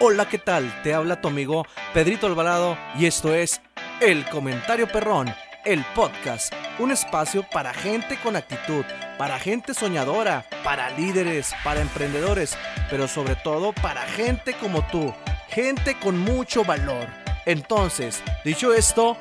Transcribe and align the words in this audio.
Hola, 0.00 0.28
¿qué 0.28 0.38
tal? 0.38 0.80
Te 0.84 0.94
habla 0.94 1.20
tu 1.20 1.26
amigo 1.26 1.66
Pedrito 1.92 2.28
Alvarado 2.28 2.78
y 2.96 3.06
esto 3.06 3.34
es 3.34 3.60
El 4.00 4.24
Comentario 4.26 4.86
Perrón, 4.86 5.34
el 5.64 5.84
podcast, 5.86 6.52
un 6.78 6.92
espacio 6.92 7.44
para 7.50 7.74
gente 7.74 8.16
con 8.22 8.36
actitud, 8.36 8.84
para 9.18 9.40
gente 9.40 9.74
soñadora, 9.74 10.46
para 10.62 10.90
líderes, 10.90 11.52
para 11.64 11.80
emprendedores, 11.80 12.56
pero 12.88 13.08
sobre 13.08 13.34
todo 13.34 13.72
para 13.72 14.02
gente 14.02 14.54
como 14.60 14.86
tú, 14.86 15.12
gente 15.48 15.98
con 15.98 16.16
mucho 16.16 16.64
valor. 16.64 17.08
Entonces, 17.44 18.22
dicho 18.44 18.72
esto, 18.72 19.16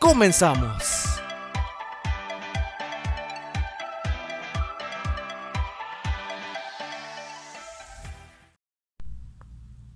comenzamos. 0.00 1.15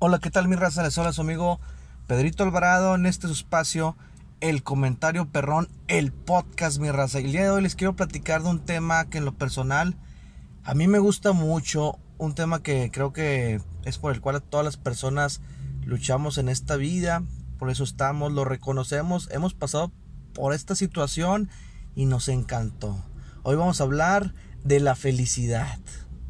Hola, 0.03 0.19
¿qué 0.19 0.31
tal 0.31 0.49
mi 0.49 0.57
raza? 0.57 0.83
Les 0.83 0.97
habla 0.97 1.13
su 1.13 1.21
amigo 1.21 1.61
Pedrito 2.07 2.43
Alvarado 2.43 2.95
en 2.95 3.05
este 3.05 3.31
espacio, 3.31 3.99
el 4.41 4.63
comentario 4.63 5.29
perrón, 5.29 5.69
el 5.89 6.11
podcast 6.11 6.81
mi 6.81 6.91
raza. 6.91 7.19
El 7.19 7.33
día 7.33 7.43
de 7.43 7.51
hoy 7.51 7.61
les 7.61 7.75
quiero 7.75 7.97
platicar 7.97 8.43
de 8.43 8.49
un 8.49 8.65
tema 8.65 9.11
que 9.11 9.19
en 9.19 9.27
lo 9.27 9.37
personal 9.37 9.99
a 10.65 10.73
mí 10.73 10.89
me 10.89 11.01
gusta 11.01 11.33
mucho, 11.33 11.99
un 12.17 12.35
tema 12.35 12.63
que 12.63 12.91
creo 12.91 13.13
que 13.13 13.61
es 13.85 13.99
por 13.99 14.15
el 14.15 14.23
cual 14.23 14.41
todas 14.41 14.65
las 14.65 14.79
personas 14.79 15.43
luchamos 15.85 16.39
en 16.39 16.49
esta 16.49 16.77
vida, 16.77 17.23
por 17.59 17.69
eso 17.69 17.85
estamos, 17.85 18.33
lo 18.33 18.47
reconocemos, 18.47 19.29
hemos 19.31 19.53
pasado 19.53 19.93
por 20.33 20.55
esta 20.55 20.75
situación 20.75 21.51
y 21.95 22.07
nos 22.07 22.31
encantó. 22.31 23.05
Hoy 23.43 23.57
vamos 23.57 23.83
a 23.83 23.85
hablar 23.85 24.33
de 24.65 24.81
la 24.81 24.95
felicidad, 24.95 25.79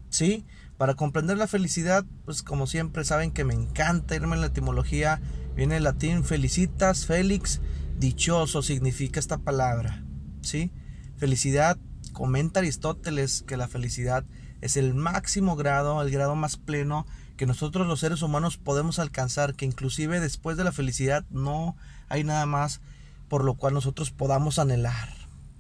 ¿sí? 0.09 0.45
Para 0.81 0.95
comprender 0.95 1.37
la 1.37 1.47
felicidad, 1.47 2.07
pues 2.25 2.43
como 2.43 2.67
siempre 2.67 3.05
saben 3.05 3.33
que 3.33 3.45
me 3.45 3.53
encanta 3.53 4.17
irme 4.17 4.35
en 4.35 4.41
la 4.41 4.47
etimología. 4.47 5.21
Viene 5.55 5.77
el 5.77 5.85
latín 5.85 6.25
felicitas, 6.25 7.05
félix, 7.05 7.61
dichoso 7.99 8.63
significa 8.63 9.21
esta 9.21 9.37
palabra. 9.37 10.03
¿Sí? 10.41 10.73
Felicidad, 11.19 11.77
comenta 12.15 12.61
Aristóteles 12.61 13.45
que 13.47 13.59
la 13.59 13.69
felicidad 13.69 14.25
es 14.63 14.79
el 14.79 14.95
máximo 14.95 15.55
grado, 15.55 16.01
el 16.01 16.11
grado 16.11 16.35
más 16.35 16.57
pleno 16.57 17.05
que 17.37 17.45
nosotros 17.45 17.87
los 17.87 18.01
seres 18.01 18.23
humanos 18.23 18.57
podemos 18.57 18.99
alcanzar, 18.99 19.57
que 19.57 19.67
inclusive 19.67 20.19
después 20.19 20.57
de 20.57 20.65
la 20.65 20.73
felicidad 20.73 21.27
no 21.29 21.77
hay 22.09 22.25
nada 22.25 22.47
más 22.47 22.81
por 23.29 23.45
lo 23.45 23.53
cual 23.53 23.75
nosotros 23.75 24.13
podamos 24.13 24.59
anhelar. 24.59 25.11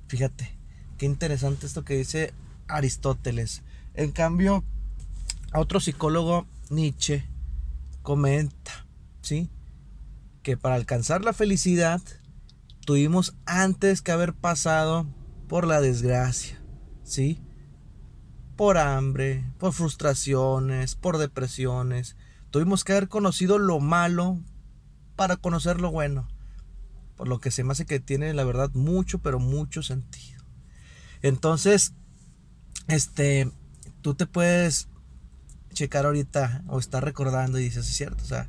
Fíjate, 0.08 0.56
qué 0.96 1.04
interesante 1.04 1.66
esto 1.66 1.84
que 1.84 1.98
dice 1.98 2.32
Aristóteles. 2.68 3.62
En 3.92 4.12
cambio, 4.12 4.64
otro 5.52 5.80
psicólogo, 5.80 6.46
Nietzsche, 6.68 7.28
comenta, 8.02 8.86
¿sí? 9.22 9.50
Que 10.42 10.56
para 10.56 10.76
alcanzar 10.76 11.24
la 11.24 11.32
felicidad 11.32 12.00
tuvimos 12.84 13.34
antes 13.46 14.02
que 14.02 14.12
haber 14.12 14.34
pasado 14.34 15.06
por 15.48 15.66
la 15.66 15.80
desgracia, 15.80 16.62
¿sí? 17.02 17.42
Por 18.56 18.78
hambre, 18.78 19.44
por 19.58 19.72
frustraciones, 19.72 20.94
por 20.94 21.18
depresiones. 21.18 22.16
Tuvimos 22.50 22.84
que 22.84 22.92
haber 22.92 23.08
conocido 23.08 23.58
lo 23.58 23.80
malo 23.80 24.38
para 25.16 25.36
conocer 25.36 25.80
lo 25.80 25.90
bueno. 25.90 26.28
Por 27.16 27.28
lo 27.28 27.40
que 27.40 27.50
se 27.50 27.64
me 27.64 27.72
hace 27.72 27.86
que 27.86 28.00
tiene 28.00 28.32
la 28.34 28.44
verdad 28.44 28.70
mucho, 28.74 29.18
pero 29.18 29.38
mucho 29.38 29.82
sentido. 29.82 30.42
Entonces, 31.22 31.94
este, 32.88 33.50
tú 34.02 34.14
te 34.14 34.26
puedes 34.26 34.88
checar 35.72 36.06
ahorita 36.06 36.62
o 36.68 36.78
estar 36.78 37.04
recordando 37.04 37.58
y 37.58 37.64
dices, 37.64 37.88
es 37.88 37.96
cierto, 37.96 38.22
o 38.24 38.26
sea, 38.26 38.48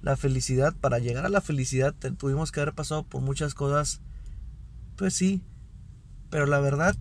la 0.00 0.16
felicidad, 0.16 0.74
para 0.74 0.98
llegar 0.98 1.26
a 1.26 1.30
la 1.30 1.40
felicidad 1.40 1.94
tuvimos 1.94 2.52
que 2.52 2.60
haber 2.60 2.74
pasado 2.74 3.04
por 3.04 3.22
muchas 3.22 3.54
cosas, 3.54 4.00
pues 4.96 5.14
sí, 5.14 5.42
pero 6.30 6.46
la 6.46 6.60
verdad 6.60 6.96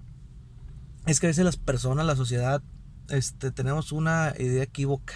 es 1.05 1.19
que 1.19 1.27
a 1.27 1.29
veces 1.29 1.45
las 1.45 1.57
personas, 1.57 2.05
la 2.05 2.15
sociedad, 2.15 2.63
este, 3.09 3.51
tenemos 3.51 3.91
una 3.91 4.33
idea 4.39 4.63
equívoca 4.63 5.13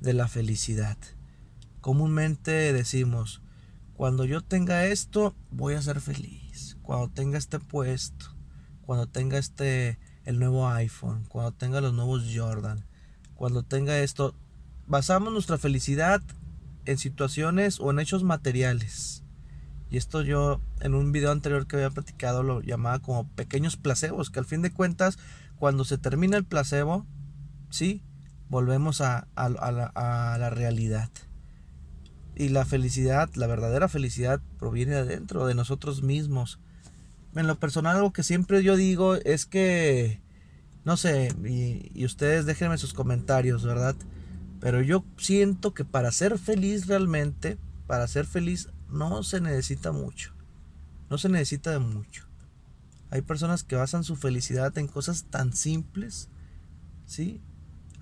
de 0.00 0.12
la 0.12 0.28
felicidad. 0.28 0.98
Comúnmente 1.80 2.72
decimos, 2.72 3.42
cuando 3.94 4.24
yo 4.24 4.40
tenga 4.40 4.86
esto, 4.86 5.36
voy 5.50 5.74
a 5.74 5.82
ser 5.82 6.00
feliz. 6.00 6.76
Cuando 6.82 7.08
tenga 7.10 7.38
este 7.38 7.60
puesto, 7.60 8.34
cuando 8.82 9.06
tenga 9.06 9.38
este 9.38 9.98
el 10.24 10.38
nuevo 10.38 10.68
iPhone, 10.68 11.24
cuando 11.28 11.52
tenga 11.52 11.80
los 11.80 11.94
nuevos 11.94 12.24
Jordan, 12.34 12.84
cuando 13.34 13.62
tenga 13.62 13.98
esto, 13.98 14.34
basamos 14.86 15.32
nuestra 15.32 15.58
felicidad 15.58 16.22
en 16.84 16.98
situaciones 16.98 17.80
o 17.80 17.90
en 17.90 17.98
hechos 17.98 18.22
materiales. 18.22 19.22
Y 19.90 19.96
esto 19.96 20.22
yo 20.22 20.60
en 20.80 20.94
un 20.94 21.12
video 21.12 21.30
anterior 21.30 21.66
que 21.66 21.76
había 21.76 21.90
platicado 21.90 22.42
lo 22.42 22.60
llamaba 22.60 22.98
como 22.98 23.28
pequeños 23.28 23.76
placebos, 23.76 24.30
que 24.30 24.40
al 24.40 24.44
fin 24.44 24.62
de 24.62 24.72
cuentas, 24.72 25.18
cuando 25.56 25.84
se 25.84 25.98
termina 25.98 26.36
el 26.36 26.44
placebo, 26.44 27.06
sí, 27.70 28.02
volvemos 28.48 29.00
a, 29.00 29.28
la, 29.36 29.92
a 29.94 30.38
la 30.38 30.50
realidad. 30.50 31.10
Y 32.34 32.48
la 32.48 32.64
felicidad, 32.64 33.30
la 33.34 33.46
verdadera 33.46 33.88
felicidad, 33.88 34.40
proviene 34.58 34.94
de 34.94 35.00
adentro, 35.00 35.46
de 35.46 35.54
nosotros 35.54 36.02
mismos. 36.02 36.58
En 37.36 37.46
lo 37.46 37.58
personal, 37.60 37.96
algo 37.96 38.12
que 38.12 38.24
siempre 38.24 38.62
yo 38.62 38.76
digo 38.76 39.14
es 39.14 39.46
que 39.46 40.23
no 40.84 40.96
sé, 40.96 41.34
y, 41.44 42.04
ustedes 42.04 42.44
déjenme 42.44 42.78
sus 42.78 42.92
comentarios, 42.92 43.64
¿verdad? 43.64 43.96
Pero 44.60 44.82
yo 44.82 45.04
siento 45.16 45.72
que 45.74 45.84
para 45.84 46.12
ser 46.12 46.38
feliz 46.38 46.86
realmente, 46.86 47.58
para 47.86 48.06
ser 48.06 48.26
feliz, 48.26 48.68
no 48.90 49.22
se 49.22 49.40
necesita 49.40 49.92
mucho. 49.92 50.32
No 51.10 51.18
se 51.18 51.28
necesita 51.28 51.70
de 51.70 51.78
mucho. 51.78 52.26
Hay 53.10 53.22
personas 53.22 53.64
que 53.64 53.76
basan 53.76 54.04
su 54.04 54.16
felicidad 54.16 54.76
en 54.76 54.86
cosas 54.86 55.24
tan 55.24 55.54
simples, 55.54 56.28
¿sí? 57.06 57.40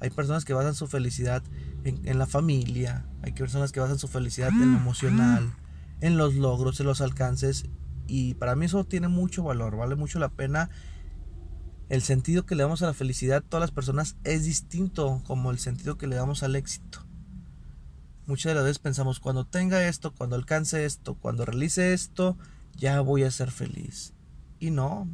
Hay 0.01 0.11
personas 0.11 0.45
que 0.45 0.53
basan 0.53 0.75
su 0.75 0.89
felicidad 0.89 1.43
en, 1.85 2.01
en, 2.09 2.19
la 2.19 2.27
familia, 2.27 3.07
hay 3.23 3.33
personas 3.33 3.71
que 3.71 3.81
basan 3.81 3.99
su 3.99 4.09
felicidad 4.09 4.49
en 4.49 4.73
lo 4.73 4.79
emocional, 4.79 5.53
en 6.01 6.17
los 6.17 6.35
logros, 6.35 6.81
en 6.81 6.87
los 6.87 7.01
alcances, 7.01 7.67
y 8.09 8.35
para 8.35 8.57
mí 8.57 8.67
eso 8.67 8.85
tiene 8.85 9.09
mucho 9.09 9.45
valor, 9.45 9.77
vale 9.77 9.95
mucho 9.95 10.19
la 10.19 10.29
pena 10.29 10.71
el 11.93 12.01
sentido 12.01 12.47
que 12.47 12.55
le 12.55 12.63
damos 12.63 12.81
a 12.81 12.87
la 12.87 12.95
felicidad 12.95 13.37
a 13.37 13.41
todas 13.43 13.61
las 13.61 13.71
personas 13.71 14.17
es 14.25 14.45
distinto 14.45 15.23
como 15.27 15.51
el 15.51 15.59
sentido 15.59 15.99
que 15.99 16.07
le 16.07 16.17
damos 16.17 16.43
al 16.43 16.57
éxito. 16.57 17.01
Muchas 18.25 18.49
de 18.49 18.55
las 18.55 18.65
veces 18.65 18.79
pensamos, 18.79 19.21
cuando 19.21 19.45
tenga 19.45 19.87
esto, 19.87 20.15
cuando 20.15 20.35
alcance 20.35 20.87
esto, 20.87 21.17
cuando 21.17 21.45
realice 21.45 21.93
esto, 21.93 22.39
ya 22.75 23.03
voy 23.03 23.25
a 23.25 23.31
ser 23.31 23.51
feliz. 23.51 24.15
Y 24.59 24.71
no. 24.71 25.07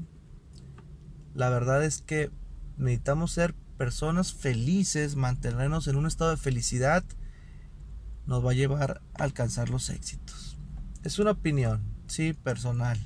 La 1.34 1.50
verdad 1.50 1.83
es 1.83 2.00
que 2.00 2.31
necesitamos 2.77 3.33
ser 3.33 3.56
personas 3.77 4.33
felices, 4.33 5.16
mantenernos 5.16 5.89
en 5.89 5.97
un 5.97 6.06
estado 6.06 6.31
de 6.31 6.37
felicidad, 6.37 7.03
nos 8.25 8.47
va 8.47 8.53
a 8.53 8.55
llevar 8.55 9.03
a 9.15 9.25
alcanzar 9.25 9.69
los 9.69 9.91
éxitos. 9.91 10.56
Es 11.03 11.19
una 11.19 11.33
opinión, 11.33 11.83
sí, 12.06 12.34
personal. 12.34 13.05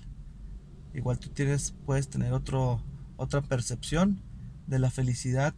Igual 0.93 1.19
tú 1.19 1.31
tienes, 1.31 1.75
puedes 1.87 2.11
tener 2.11 2.35
otro 2.35 2.83
otra 3.23 3.41
percepción 3.41 4.21
de 4.67 4.81
la 4.81 4.91
felicidad. 4.91 5.55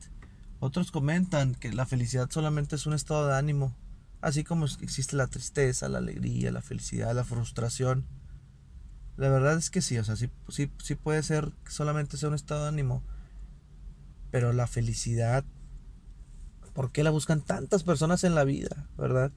Otros 0.61 0.91
comentan 0.91 1.55
que 1.55 1.73
la 1.73 1.87
felicidad 1.87 2.31
solamente 2.31 2.77
es 2.77 2.87
un 2.87 2.93
estado 2.93 3.27
de 3.27 3.37
ánimo, 3.37 3.75
así 4.21 4.45
como 4.45 4.67
existe 4.67 5.17
la 5.17 5.29
tristeza, 5.29 5.89
la 5.89 5.99
alegría, 5.99 6.53
la 6.53 6.61
felicidad, 6.61 7.15
la 7.15 7.25
frustración. 7.25 8.07
La 9.17 9.31
verdad 9.31 9.57
es 9.57 9.71
que 9.71 9.81
sí, 9.81 9.97
o 9.97 10.05
sea, 10.05 10.17
sí, 10.17 10.31
sí, 10.49 10.95
puede 10.95 11.23
ser 11.23 11.53
solamente 11.67 12.19
sea 12.19 12.29
un 12.29 12.35
estado 12.35 12.65
de 12.65 12.69
ánimo. 12.69 13.03
Pero 14.31 14.53
la 14.53 14.67
felicidad, 14.67 15.45
¿por 16.75 16.93
qué 16.93 17.03
la 17.03 17.10
buscan 17.10 17.41
tantas 17.41 17.83
personas 17.83 18.25
en 18.25 18.34
la 18.34 18.45
vida, 18.45 18.89
verdad? 18.99 19.33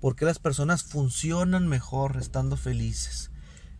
¿Por 0.00 0.16
qué 0.16 0.26
las 0.26 0.38
personas 0.38 0.82
funcionan 0.82 1.66
mejor 1.66 2.18
estando 2.18 2.56
felices? 2.56 3.30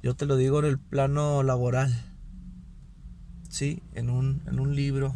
Yo 0.03 0.15
te 0.17 0.25
lo 0.25 0.37
digo 0.37 0.61
en 0.61 0.67
el 0.67 0.79
plano 0.79 1.43
laboral 1.43 2.16
en 3.63 4.11
un, 4.11 4.43
en 4.47 4.61
un 4.61 4.75
libro, 4.75 5.15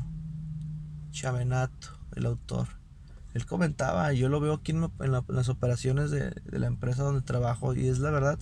Chavenato, 1.10 1.88
el 2.16 2.26
autor, 2.26 2.68
él 3.34 3.46
comentaba, 3.46 4.12
yo 4.12 4.28
lo 4.28 4.40
veo 4.40 4.54
aquí 4.54 4.72
en, 4.72 4.90
las 5.28 5.48
operaciones 5.48 6.10
de, 6.10 6.34
la 6.50 6.66
empresa 6.66 7.02
donde 7.02 7.22
trabajo 7.22 7.74
y 7.74 7.86
es 7.86 7.98
la 7.98 8.10
verdad, 8.10 8.38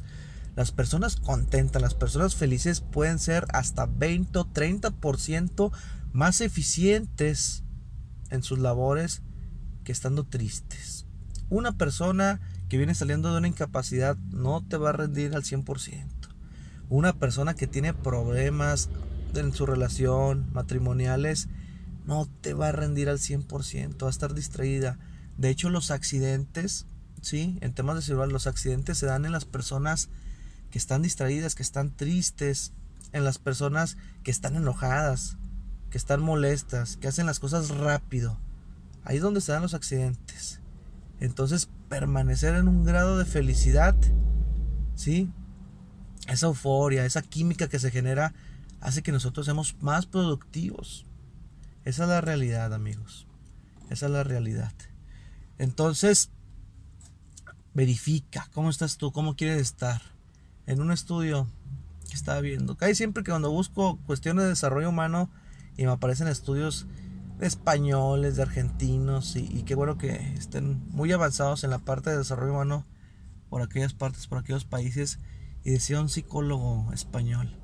las 0.57 0.73
personas 0.73 1.17
contentas, 1.17 1.83
las 1.83 1.95
personas 1.95 2.37
felices 2.37 2.81
pueden 2.81 3.19
ser 3.19 3.47
hasta 3.53 3.87
20 3.87 4.39
o 4.39 4.45
30% 4.47 5.73
más 6.13 6.41
eficientes 6.41 7.65
en 8.31 8.43
sus 8.43 8.59
labores 8.59 9.23
que 9.85 9.93
estando 9.93 10.25
tristes. 10.25 11.07
Una 11.51 11.73
persona 11.73 12.41
que 12.69 12.77
viene 12.77 12.95
saliendo 12.95 13.33
de 13.33 13.39
una 13.39 13.49
incapacidad 13.49 14.17
no 14.31 14.65
te 14.67 14.77
va 14.77 14.91
a 14.91 14.95
rendir 14.95 15.35
al 15.35 15.43
100%. 15.43 16.07
Una 16.89 17.13
persona 17.15 17.55
que 17.55 17.67
tiene 17.67 17.95
problemas 17.95 18.89
en 19.35 19.53
su 19.53 19.67
relación, 19.67 20.51
matrimoniales, 20.53 21.49
no 22.07 22.29
te 22.41 22.55
va 22.55 22.69
a 22.69 22.73
rendir 22.73 23.09
al 23.09 23.19
100%, 23.19 24.03
va 24.03 24.07
a 24.07 24.11
estar 24.11 24.35
distraída. 24.35 24.99
De 25.37 25.51
hecho, 25.51 25.71
los 25.71 25.91
accidentes, 25.91 26.87
¿sí? 27.21 27.59
En 27.61 27.75
temas 27.75 27.97
de 27.97 28.03
celular, 28.03 28.29
los 28.29 28.47
accidentes 28.47 28.99
se 28.99 29.07
dan 29.07 29.25
en 29.25 29.33
las 29.33 29.45
personas 29.45 30.09
que 30.71 30.79
están 30.79 31.03
distraídas, 31.03 31.55
que 31.55 31.63
están 31.63 31.95
tristes, 31.95 32.73
en 33.13 33.25
las 33.25 33.39
personas 33.39 33.97
que 34.23 34.31
están 34.31 34.57
enojadas, 34.57 35.37
que 35.91 35.99
están 35.99 36.21
molestas, 36.21 36.97
que 36.97 37.09
hacen 37.09 37.27
las 37.27 37.41
cosas 37.41 37.71
rápido. 37.71 38.39
Ahí 39.05 39.17
es 39.17 39.23
donde 39.23 39.41
se 39.41 39.53
dan 39.53 39.63
los 39.63 39.75
accidentes. 39.75 40.61
Entonces, 41.21 41.69
permanecer 41.89 42.55
en 42.55 42.69
un 42.69 42.85
grado 42.85 43.19
de 43.19 43.25
felicidad, 43.25 43.97
¿sí? 44.95 45.31
Esa 46.27 46.47
euforia, 46.47 47.07
esa 47.07 47.23
química 47.23 47.69
que 47.69 47.79
se 47.79 47.91
genera, 47.91 48.35
hace 48.81 49.03
que 49.03 49.13
nosotros 49.13 49.47
seamos 49.47 49.77
más 49.81 50.07
productivos. 50.07 51.07
Esa 51.85 52.05
es 52.05 52.09
la 52.09 52.21
realidad, 52.21 52.75
amigos. 52.75 53.27
Esa 53.91 54.07
es 54.07 54.13
la 54.13 54.25
realidad. 54.25 54.73
Entonces, 55.59 56.31
verifica 57.75 58.49
cómo 58.53 58.71
estás 58.71 58.97
tú, 58.97 59.13
cómo 59.13 59.37
quieres 59.37 59.61
estar. 59.61 60.03
En 60.67 60.81
un 60.81 60.93
estudio 60.93 61.49
que 62.09 62.15
estaba 62.15 62.41
viendo, 62.41 62.77
casi 62.77 62.95
siempre 62.95 63.23
que 63.25 63.31
cuando 63.31 63.51
busco 63.51 63.99
cuestiones 64.07 64.45
de 64.45 64.51
desarrollo 64.51 64.91
humano 64.91 65.31
y 65.77 65.85
me 65.85 65.93
aparecen 65.93 66.29
estudios 66.29 66.87
de 67.39 67.47
españoles, 67.47 68.37
de 68.37 68.43
argentinos, 68.43 69.35
y, 69.37 69.63
qué 69.63 69.75
bueno 69.75 69.97
que 69.97 70.35
estén 70.35 70.87
muy 70.91 71.11
avanzados 71.13 71.65
en 71.65 71.71
la 71.71 71.79
parte 71.79 72.11
de 72.11 72.19
desarrollo 72.19 72.53
humano 72.53 72.85
por 73.49 73.63
aquellas 73.63 73.95
partes, 73.95 74.27
por 74.27 74.39
aquellos 74.39 74.67
países, 74.67 75.21
y 75.65 75.71
decía 75.71 76.01
un 76.01 76.11
psicólogo 76.11 76.93
español 76.93 77.57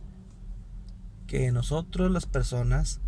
que 1.35 1.51
nosotros 1.51 2.13
las 2.13 2.27
personas 2.27 3.01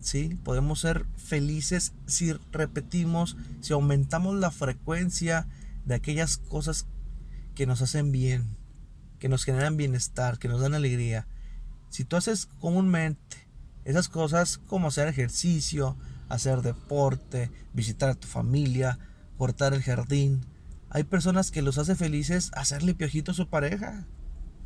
¿sí? 0.00 0.38
Podemos 0.44 0.78
ser 0.78 1.04
felices 1.16 1.92
si 2.06 2.32
repetimos, 2.52 3.36
si 3.60 3.72
aumentamos 3.72 4.36
la 4.36 4.52
frecuencia 4.52 5.48
de 5.84 5.96
aquellas 5.96 6.36
cosas 6.36 6.86
que 7.56 7.66
nos 7.66 7.82
hacen 7.82 8.12
bien, 8.12 8.56
que 9.18 9.28
nos 9.28 9.42
generan 9.42 9.76
bienestar, 9.76 10.38
que 10.38 10.46
nos 10.46 10.60
dan 10.60 10.74
alegría. 10.74 11.26
Si 11.90 12.04
tú 12.04 12.14
haces 12.14 12.46
comúnmente 12.60 13.48
esas 13.84 14.08
cosas 14.08 14.58
como 14.58 14.86
hacer 14.86 15.08
ejercicio, 15.08 15.96
hacer 16.28 16.62
deporte, 16.62 17.50
visitar 17.74 18.10
a 18.10 18.14
tu 18.14 18.28
familia, 18.28 18.96
cortar 19.38 19.74
el 19.74 19.82
jardín, 19.82 20.46
hay 20.88 21.02
personas 21.02 21.50
que 21.50 21.62
los 21.62 21.78
hace 21.78 21.96
felices 21.96 22.52
hacerle 22.54 22.94
piojito 22.94 23.32
a 23.32 23.34
su 23.34 23.48
pareja, 23.48 24.06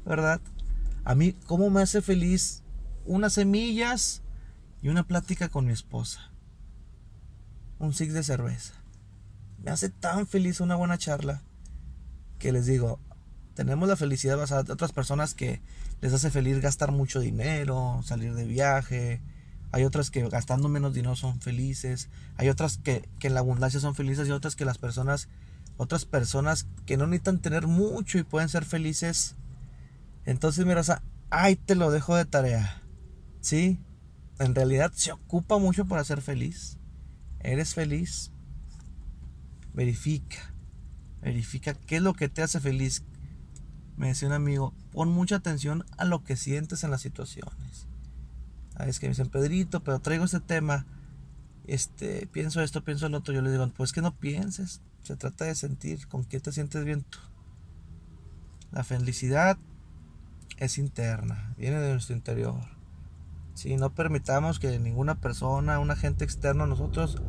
¿verdad? 0.05 0.43
A 1.05 1.15
mí, 1.15 1.33
¿cómo 1.47 1.71
me 1.71 1.83
hace 1.83 2.03
feliz 2.03 2.63
unas 3.05 3.33
semillas 3.35 4.23
y 4.83 4.89
una 4.89 5.05
plática 5.05 5.49
con 5.49 5.67
mi 5.67 5.73
esposa. 5.73 6.31
Un 7.79 7.95
six 7.95 8.13
de 8.13 8.23
cerveza. 8.23 8.75
Me 9.63 9.71
hace 9.71 9.89
tan 9.89 10.27
feliz 10.27 10.61
una 10.61 10.75
buena 10.75 10.99
charla 10.99 11.43
que 12.39 12.53
les 12.53 12.67
digo, 12.67 12.99
tenemos 13.55 13.89
la 13.89 13.97
felicidad 13.97 14.37
basada 14.37 14.63
en 14.63 14.73
otras 14.73 14.93
personas 14.93 15.35
que 15.35 15.61
les 16.01 16.13
hace 16.13 16.31
feliz 16.31 16.61
gastar 16.61 16.91
mucho 16.91 17.21
dinero, 17.21 18.01
salir 18.05 18.35
de 18.35 18.45
viaje. 18.45 19.21
Hay 19.71 19.85
otras 19.85 20.11
que 20.11 20.29
gastando 20.29 20.69
menos 20.69 20.95
dinero 20.95 21.15
son 21.15 21.41
felices. 21.41 22.09
Hay 22.37 22.49
otras 22.49 22.79
que, 22.79 23.09
que 23.21 23.29
en 23.29 23.35
la 23.35 23.41
abundancia 23.41 23.79
son 23.79 23.95
felices 23.95 24.27
y 24.27 24.33
otras 24.33 24.57
que 24.57 24.65
las 24.65 24.79
personas, 24.79 25.29
otras 25.77 26.05
personas 26.05 26.67
que 26.87 26.97
no 26.97 27.07
necesitan 27.07 27.39
tener 27.39 27.69
mucho 27.69 28.19
y 28.19 28.25
pueden 28.25 28.49
ser 28.49 28.65
felices. 28.65 29.37
Entonces, 30.25 30.65
mira, 30.67 30.83
ahí 31.31 31.57
te 31.57 31.75
lo 31.75 31.91
dejo 31.91 32.17
de 32.17 32.25
tarea. 32.25 32.83
¿Sí? 33.41 33.81
en 34.43 34.55
realidad 34.55 34.93
se 34.95 35.13
ocupa 35.13 35.59
mucho 35.59 35.87
para 35.87 36.05
ser 36.05 36.21
feliz. 36.21 36.79
¿Eres 37.41 37.75
feliz? 37.75 38.33
Verifica. 39.73 40.53
Verifica 41.21 41.75
qué 41.75 41.97
es 41.97 42.03
lo 42.03 42.15
que 42.15 42.29
te 42.29 42.43
hace 42.43 42.61
feliz. 42.61 43.05
Me 43.97 44.09
decía 44.09 44.29
un 44.29 44.35
amigo, 44.35 44.75
pon 44.91 45.11
mucha 45.11 45.37
atención 45.37 45.85
a 45.97 46.05
lo 46.05 46.25
que 46.25 46.37
sientes 46.37 46.83
en 46.83 46.91
las 46.91 47.03
situaciones. 47.03 47.87
A 48.75 48.85
veces 48.85 48.99
que 48.99 49.07
me 49.07 49.11
dicen, 49.11 49.29
Pedrito, 49.29 49.85
pero 49.85 50.01
traigo 50.01 50.25
este 50.25 50.41
tema. 50.41 50.87
Este, 51.67 52.27
pienso 52.27 52.61
esto, 52.63 52.83
pienso 52.83 53.07
el 53.07 53.15
otro. 53.15 53.33
Yo 53.33 53.43
le 53.43 53.51
digo, 53.51 53.69
pues 53.77 53.93
que 53.93 54.03
no 54.03 54.17
pienses. 54.17 54.81
Se 55.05 55.15
trata 55.15 55.45
de 55.45 55.55
sentir 55.55 56.09
con 56.09 56.25
qué 56.25 56.41
te 56.41 56.53
sientes 56.53 56.85
bien 56.85 57.03
tú. 57.03 57.19
La 58.73 58.83
felicidad 58.83 59.59
es 60.63 60.79
interna, 60.79 61.55
viene 61.59 61.81
de 61.81 61.91
nuestro 61.91 62.15
interior. 62.15 62.61
Si 63.55 63.77
no 63.77 63.95
permitamos 63.95 64.61
que 64.61 64.79
ninguna 64.79 65.17
persona, 65.21 65.81
un 65.81 65.91
agente 65.91 66.25
externo, 66.25 66.69
nosotros 66.69 67.21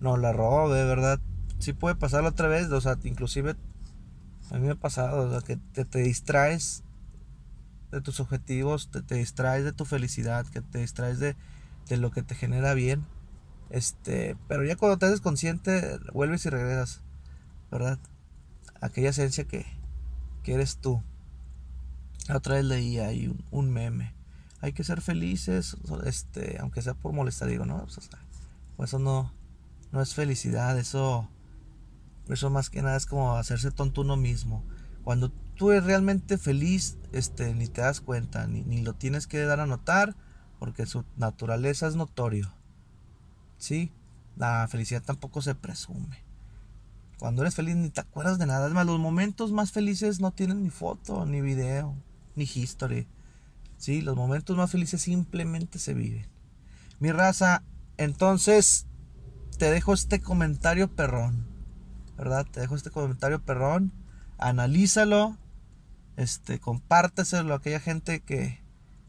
nos 0.00 0.18
la 0.20 0.32
robe, 0.32 0.84
¿verdad? 0.84 1.20
Sí 1.58 1.72
puede 1.72 1.96
pasar 1.96 2.24
otra 2.24 2.46
vez, 2.46 2.70
o 2.70 2.80
sea, 2.80 2.96
inclusive 3.02 3.56
a 4.52 4.58
mí 4.58 4.66
me 4.66 4.72
ha 4.72 4.76
pasado, 4.76 5.26
o 5.26 5.30
sea, 5.30 5.40
que 5.40 5.56
te, 5.84 6.02
distraes 6.02 6.84
de 7.90 8.00
tus 8.00 8.20
objetivos, 8.20 8.90
te, 8.92 9.02
te, 9.02 9.16
distraes 9.16 9.64
de 9.64 9.72
tu 9.72 9.84
felicidad, 9.84 10.46
que 10.46 10.62
te 10.62 10.78
distraes 10.78 11.18
de, 11.18 11.34
de, 11.88 11.96
lo 11.96 12.12
que 12.12 12.22
te 12.22 12.36
genera 12.36 12.74
bien. 12.74 13.04
Este, 13.70 14.36
pero 14.46 14.64
ya 14.64 14.76
cuando 14.76 14.98
te 14.98 15.06
haces 15.06 15.20
consciente, 15.20 15.98
vuelves 16.12 16.46
y 16.46 16.50
regresas, 16.50 17.02
¿verdad? 17.72 17.98
Aquella 18.80 19.10
esencia 19.10 19.44
que, 19.44 19.66
que 20.44 20.54
eres 20.54 20.76
tú. 20.76 21.02
Otra 22.36 22.56
vez 22.56 22.64
leí 22.64 22.98
ahí 22.98 23.34
un 23.50 23.70
meme 23.70 24.18
hay 24.60 24.72
que 24.72 24.84
ser 24.84 25.00
felices, 25.00 25.76
este, 26.04 26.58
aunque 26.60 26.82
sea 26.82 26.94
por 26.94 27.12
molestar, 27.12 27.48
digo, 27.48 27.64
no, 27.64 27.84
pues, 27.84 28.10
pues, 28.76 28.90
eso 28.90 28.98
no, 28.98 29.32
no 29.92 30.02
es 30.02 30.14
felicidad, 30.14 30.78
eso, 30.78 31.28
eso 32.28 32.50
más 32.50 32.70
que 32.70 32.82
nada 32.82 32.96
es 32.96 33.06
como 33.06 33.36
hacerse 33.36 33.70
tonto 33.70 34.00
uno 34.00 34.16
mismo. 34.16 34.64
Cuando 35.04 35.30
tú 35.54 35.70
eres 35.70 35.84
realmente 35.84 36.38
feliz, 36.38 36.98
este, 37.12 37.54
ni 37.54 37.68
te 37.68 37.82
das 37.82 38.00
cuenta, 38.00 38.46
ni, 38.46 38.62
ni 38.62 38.82
lo 38.82 38.94
tienes 38.94 39.26
que 39.26 39.40
dar 39.44 39.60
a 39.60 39.66
notar, 39.66 40.16
porque 40.58 40.86
su 40.86 41.04
naturaleza 41.16 41.86
es 41.86 41.94
notorio. 41.94 42.52
¿Sí? 43.58 43.92
La 44.36 44.66
felicidad 44.68 45.02
tampoco 45.02 45.40
se 45.40 45.54
presume. 45.54 46.24
Cuando 47.18 47.42
eres 47.42 47.54
feliz 47.54 47.76
ni 47.76 47.90
te 47.90 48.00
acuerdas 48.00 48.38
de 48.38 48.46
nada. 48.46 48.68
Es 48.68 48.72
más, 48.72 48.86
los 48.86 49.00
momentos 49.00 49.50
más 49.50 49.72
felices 49.72 50.20
no 50.20 50.30
tienen 50.32 50.62
ni 50.62 50.70
foto, 50.70 51.26
ni 51.26 51.40
video, 51.40 51.96
ni 52.38 52.44
history. 52.44 53.06
¿sí? 53.78 54.02
Los 54.02 54.16
momentos 54.16 54.56
más 54.56 54.70
felices 54.70 55.00
simplemente 55.00 55.78
se 55.78 55.94
viven. 55.94 56.26
Mi 57.00 57.12
raza, 57.12 57.62
entonces 57.96 58.86
te 59.58 59.70
dejo 59.70 59.94
este 59.94 60.20
comentario 60.20 60.94
perrón, 60.94 61.46
¿verdad? 62.16 62.46
Te 62.50 62.60
dejo 62.60 62.76
este 62.76 62.90
comentario 62.90 63.42
perrón, 63.42 63.92
analízalo, 64.36 65.36
este, 66.16 66.58
compárteselo 66.58 67.54
a 67.54 67.58
aquella 67.58 67.80
gente 67.80 68.20
que, 68.20 68.60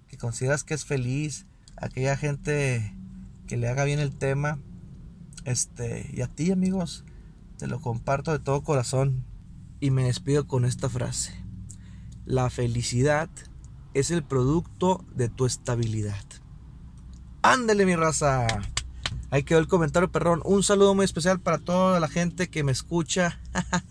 que 0.08 0.18
consideras 0.18 0.63
que 0.63 0.75
es 0.75 0.86
feliz, 0.86 1.46
a 1.77 1.88
aquella 1.88 2.15
gente 2.15 2.96
que 3.48 3.58
le 3.58 3.68
haga 3.68 3.84
bien 3.84 4.00
el 4.00 4.15
tema, 4.15 4.60
este, 5.46 6.10
y 6.13 6.22
a 6.22 6.27
ti 6.27 6.51
amigos, 6.51 7.06
te 7.58 7.68
lo 7.68 7.82
comparto 7.82 8.32
de 8.32 8.39
todo 8.39 8.63
corazón 8.63 9.25
y 9.80 9.89
me 9.92 10.04
despido 10.04 10.48
con 10.48 10.65
esta 10.65 10.89
frase. 10.89 11.49
La 12.30 12.52
felicidad 12.52 13.28
es 13.96 14.12
el 14.12 14.22
producto 14.22 15.04
de 15.16 15.30
tu 15.30 15.48
estabilidad. 15.48 16.24
Ándale 17.42 17.88
mi 17.88 17.96
raza. 17.96 18.46
Ahí 19.32 19.42
quedó 19.42 19.58
el 19.58 19.68
comentario, 19.68 20.12
perrón. 20.12 20.44
Un 20.46 20.62
saludo 20.62 20.94
muy 20.94 21.06
especial 21.06 21.40
para 21.40 21.58
toda 21.58 22.00
la 22.00 22.08
gente 22.08 22.48
que 22.48 22.64
me 22.64 22.72
escucha. 22.72 23.42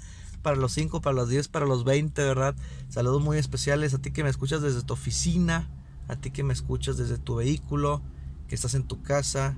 para 0.43 0.55
los 0.55 0.71
5, 0.71 1.01
para 1.01 1.17
los 1.17 1.29
10, 1.29 1.49
para 1.49 1.67
los 1.67 1.83
20, 1.83 2.23
¿verdad? 2.23 2.55
Saludos 2.89 3.21
muy 3.25 3.39
especiales 3.39 3.93
a 3.93 3.99
ti 3.99 4.13
que 4.13 4.23
me 4.23 4.31
escuchas 4.31 4.63
desde 4.63 4.85
tu 4.85 4.93
oficina, 4.95 5.69
a 6.07 6.15
ti 6.15 6.31
que 6.31 6.45
me 6.45 6.53
escuchas 6.53 6.97
desde 6.97 7.19
tu 7.19 7.35
vehículo, 7.35 8.03
que 8.47 8.55
estás 8.55 8.75
en 8.75 8.85
tu 8.85 9.03
casa. 9.03 9.57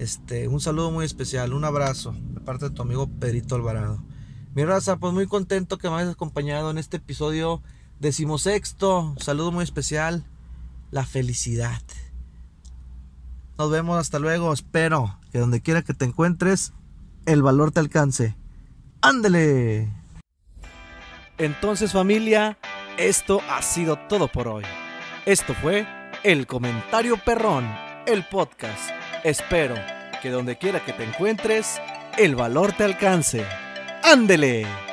Este, 0.00 0.48
un 0.48 0.60
saludo 0.60 0.90
muy 0.90 1.04
especial, 1.04 1.52
un 1.52 1.64
abrazo 1.64 2.16
de 2.34 2.40
parte 2.40 2.70
de 2.70 2.74
tu 2.74 2.82
amigo 2.82 3.06
Pedrito 3.06 3.54
Alvarado. 3.54 4.02
Mi 4.56 4.64
raza, 4.64 4.96
pues 4.96 5.12
muy 5.12 5.28
contento 5.28 5.78
que 5.78 5.88
me 5.88 5.94
hayas 5.94 6.14
acompañado 6.14 6.72
en 6.72 6.78
este 6.78 6.96
episodio 6.96 7.62
Decimosexto, 8.00 9.14
saludo 9.18 9.52
muy 9.52 9.64
especial, 9.64 10.24
la 10.90 11.06
felicidad. 11.06 11.80
Nos 13.58 13.70
vemos 13.70 13.98
hasta 13.98 14.18
luego. 14.18 14.52
Espero 14.52 15.18
que 15.32 15.38
donde 15.38 15.62
quiera 15.62 15.82
que 15.82 15.94
te 15.94 16.04
encuentres, 16.04 16.72
el 17.24 17.42
valor 17.42 17.72
te 17.72 17.80
alcance. 17.80 18.36
¡Ándele! 19.00 19.90
Entonces 21.38 21.92
familia, 21.92 22.58
esto 22.98 23.40
ha 23.50 23.62
sido 23.62 23.96
todo 24.08 24.28
por 24.28 24.48
hoy. 24.48 24.64
Esto 25.24 25.54
fue 25.54 25.86
El 26.22 26.46
Comentario 26.46 27.16
Perrón, 27.24 27.66
el 28.06 28.24
podcast. 28.24 28.90
Espero 29.24 29.74
que 30.22 30.30
donde 30.30 30.58
quiera 30.58 30.84
que 30.84 30.92
te 30.92 31.04
encuentres, 31.04 31.80
el 32.18 32.36
valor 32.36 32.72
te 32.72 32.84
alcance. 32.84 33.44
¡Ándele! 34.04 34.85